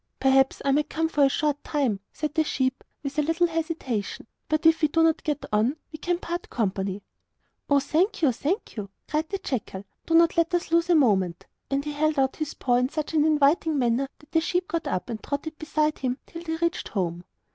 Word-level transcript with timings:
'Perhaps 0.19 0.63
I 0.65 0.71
might 0.71 0.89
come 0.89 1.07
for 1.09 1.23
a 1.23 1.29
short 1.29 1.63
time,' 1.63 1.99
said 2.11 2.33
the 2.33 2.43
sheep, 2.43 2.83
with 3.03 3.19
a 3.19 3.21
little 3.21 3.45
hesitation; 3.45 4.25
'and 4.49 4.65
if 4.65 4.81
we 4.81 4.87
do 4.87 5.03
not 5.03 5.21
get 5.23 5.45
on, 5.53 5.75
we 5.91 5.99
can 5.99 6.17
part 6.17 6.49
company.' 6.49 7.03
'Oh, 7.69 7.79
thank 7.79 8.23
you, 8.23 8.31
thank 8.31 8.75
you,' 8.77 8.89
cried 9.07 9.29
the 9.29 9.37
jackal; 9.37 9.85
'do 10.07 10.15
not 10.15 10.37
let 10.37 10.55
us 10.55 10.71
lose 10.71 10.89
a 10.89 10.95
moment.' 10.95 11.45
And 11.69 11.85
he 11.85 11.91
held 11.91 12.17
out 12.17 12.37
his 12.37 12.55
paw 12.55 12.77
in 12.77 12.89
such 12.89 13.13
an 13.13 13.25
inviting 13.25 13.77
manner 13.77 14.09
that 14.17 14.31
the 14.31 14.41
sheep 14.41 14.67
got 14.69 14.87
up 14.87 15.07
and 15.07 15.21
trotted 15.21 15.59
beside 15.59 15.99
him 15.99 16.17
till 16.25 16.41
they 16.41 16.55
reached 16.55 16.87
home. 16.87 17.23